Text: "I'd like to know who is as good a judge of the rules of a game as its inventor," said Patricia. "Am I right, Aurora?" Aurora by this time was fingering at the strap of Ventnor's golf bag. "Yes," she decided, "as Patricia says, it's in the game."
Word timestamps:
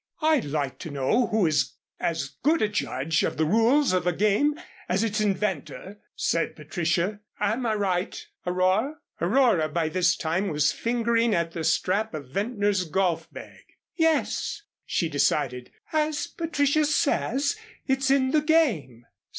"I'd 0.23 0.45
like 0.45 0.79
to 0.79 0.89
know 0.89 1.27
who 1.27 1.45
is 1.45 1.73
as 1.99 2.29
good 2.41 2.63
a 2.63 2.67
judge 2.67 3.21
of 3.23 3.37
the 3.37 3.45
rules 3.45 3.93
of 3.93 4.07
a 4.07 4.11
game 4.11 4.59
as 4.89 5.03
its 5.03 5.21
inventor," 5.21 5.99
said 6.15 6.55
Patricia. 6.55 7.19
"Am 7.39 7.67
I 7.67 7.75
right, 7.75 8.27
Aurora?" 8.43 8.95
Aurora 9.21 9.69
by 9.69 9.89
this 9.89 10.17
time 10.17 10.47
was 10.47 10.71
fingering 10.71 11.35
at 11.35 11.51
the 11.51 11.63
strap 11.63 12.15
of 12.15 12.29
Ventnor's 12.29 12.85
golf 12.85 13.31
bag. 13.31 13.73
"Yes," 13.95 14.63
she 14.87 15.07
decided, 15.07 15.69
"as 15.93 16.25
Patricia 16.25 16.85
says, 16.85 17.55
it's 17.85 18.09
in 18.09 18.31
the 18.31 18.41
game." 18.41 19.05